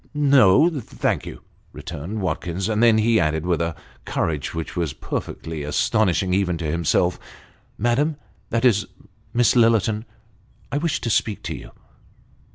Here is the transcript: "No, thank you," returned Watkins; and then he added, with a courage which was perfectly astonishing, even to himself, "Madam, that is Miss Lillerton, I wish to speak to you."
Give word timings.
"No, 0.15 0.67
thank 0.79 1.27
you," 1.27 1.41
returned 1.73 2.21
Watkins; 2.21 2.67
and 2.67 2.81
then 2.81 2.97
he 2.97 3.19
added, 3.19 3.45
with 3.45 3.61
a 3.61 3.75
courage 4.03 4.55
which 4.55 4.75
was 4.75 4.93
perfectly 4.93 5.61
astonishing, 5.61 6.33
even 6.33 6.57
to 6.57 6.65
himself, 6.71 7.19
"Madam, 7.77 8.15
that 8.49 8.65
is 8.65 8.87
Miss 9.31 9.53
Lillerton, 9.55 10.05
I 10.71 10.79
wish 10.79 11.01
to 11.01 11.09
speak 11.11 11.43
to 11.43 11.55
you." 11.55 11.69